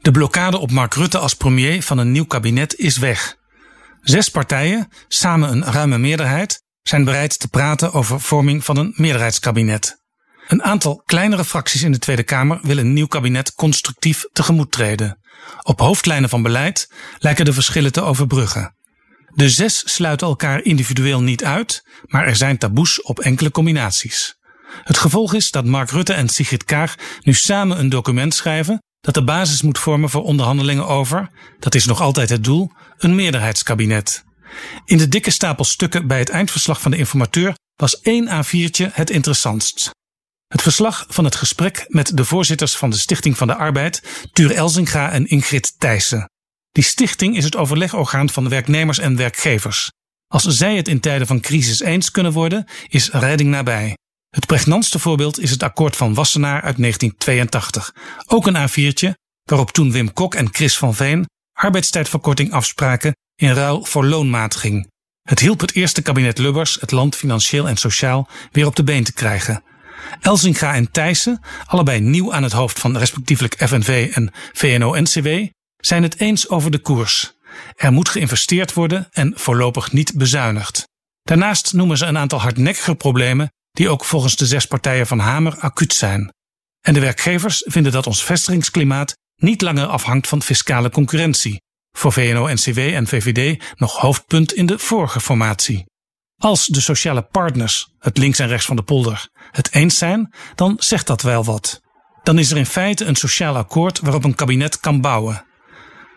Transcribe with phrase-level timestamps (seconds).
[0.00, 3.36] De blokkade op Mark Rutte als premier van een nieuw kabinet is weg.
[4.00, 9.98] Zes partijen, samen een ruime meerderheid, zijn bereid te praten over vorming van een meerderheidskabinet.
[10.48, 15.18] Een aantal kleinere fracties in de Tweede Kamer willen een nieuw kabinet constructief tegemoet treden.
[15.62, 18.74] Op hoofdlijnen van beleid lijken de verschillen te overbruggen.
[19.34, 24.38] De zes sluiten elkaar individueel niet uit, maar er zijn taboes op enkele combinaties.
[24.82, 29.14] Het gevolg is dat Mark Rutte en Sigrid Kaag nu samen een document schrijven dat
[29.14, 34.24] de basis moet vormen voor onderhandelingen over, dat is nog altijd het doel, een meerderheidskabinet.
[34.84, 39.10] In de dikke stapel stukken bij het eindverslag van de informateur was één A4'tje het
[39.10, 39.90] interessantst.
[40.46, 44.54] Het verslag van het gesprek met de voorzitters van de Stichting van de Arbeid, Tuur
[44.54, 46.28] Elzinga en Ingrid Thijssen.
[46.72, 49.90] Die stichting is het overlegorgaan van werknemers en werkgevers.
[50.26, 53.96] Als zij het in tijden van crisis eens kunnen worden, is redding nabij.
[54.30, 57.94] Het pregnantste voorbeeld is het akkoord van Wassenaar uit 1982.
[58.26, 59.10] Ook een A4'tje,
[59.44, 64.88] waarop toen Wim Kok en Chris van Veen arbeidstijdverkorting afspraken in ruil voor loonmatiging.
[65.22, 69.04] Het hielp het eerste kabinet Lubbers het land financieel en sociaal weer op de been
[69.04, 69.62] te krijgen.
[70.20, 75.28] Elzinga en Thijssen, allebei nieuw aan het hoofd van respectievelijk FNV en VNO-NCW,
[75.76, 77.32] zijn het eens over de koers.
[77.76, 80.88] Er moet geïnvesteerd worden en voorlopig niet bezuinigd.
[81.22, 85.58] Daarnaast noemen ze een aantal hardnekkige problemen die ook volgens de zes partijen van Hamer
[85.58, 86.32] acuut zijn.
[86.80, 91.62] En de werkgevers vinden dat ons vestigingsklimaat niet langer afhangt van fiscale concurrentie.
[91.92, 95.84] Voor VNO-NCW en VVD nog hoofdpunt in de vorige formatie.
[96.36, 100.76] Als de sociale partners, het links en rechts van de polder, het eens zijn, dan
[100.78, 101.80] zegt dat wel wat.
[102.22, 105.44] Dan is er in feite een sociaal akkoord waarop een kabinet kan bouwen.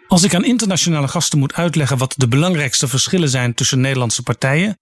[0.07, 4.77] Als ik aan internationale gasten moet uitleggen wat de belangrijkste verschillen zijn tussen Nederlandse partijen,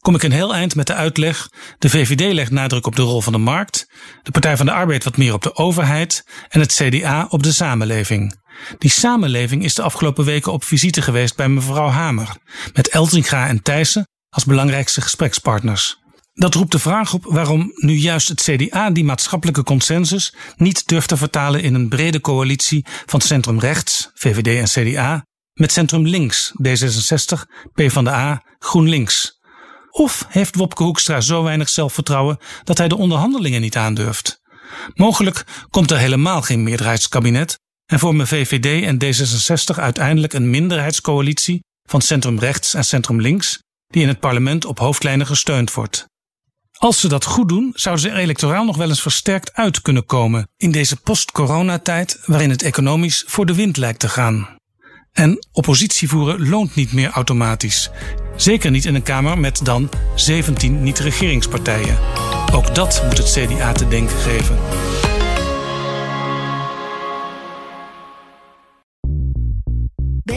[0.00, 1.48] kom ik een heel eind met de uitleg.
[1.78, 3.86] De VVD legt nadruk op de rol van de markt,
[4.22, 7.52] de Partij van de Arbeid wat meer op de overheid en het CDA op de
[7.52, 8.38] samenleving.
[8.78, 12.36] Die samenleving is de afgelopen weken op visite geweest bij mevrouw Hamer,
[12.74, 15.98] met Elzinga en Thijssen als belangrijkste gesprekspartners.
[16.32, 21.08] Dat roept de vraag op waarom nu juist het CDA die maatschappelijke consensus niet durft
[21.08, 26.52] te vertalen in een brede coalitie van centrum rechts, VVD en CDA, met centrum links,
[26.62, 27.40] D66,
[27.74, 29.39] PvdA, GroenLinks.
[29.90, 34.40] Of heeft Wopke Hoekstra zo weinig zelfvertrouwen dat hij de onderhandelingen niet aandurft?
[34.94, 42.00] Mogelijk komt er helemaal geen meerderheidskabinet en vormen VVD en D66 uiteindelijk een minderheidscoalitie van
[42.00, 46.08] centrum rechts en centrum links, die in het parlement op hoofdlijnen gesteund wordt.
[46.78, 50.48] Als ze dat goed doen, zouden ze electoraal nog wel eens versterkt uit kunnen komen
[50.56, 54.48] in deze post-coronatijd waarin het economisch voor de wind lijkt te gaan.
[55.12, 57.90] En oppositie voeren loont niet meer automatisch.
[58.36, 61.98] Zeker niet in een Kamer met dan 17 niet-regeringspartijen.
[62.52, 64.56] Ook dat moet het CDA te denken geven.